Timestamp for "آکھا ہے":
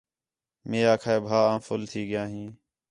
0.93-1.19